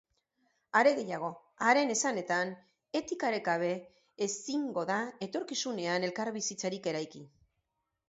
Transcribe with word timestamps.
Are 0.79 0.93
gehiago, 0.99 1.29
haren 1.67 1.93
esanetan, 1.97 2.55
etikarik 3.01 3.47
gabe 3.51 3.71
ezingo 4.29 4.89
da 4.95 4.99
etorkizunean 5.29 6.13
elkarbizitzarik 6.13 6.95
eraiki. 6.97 7.27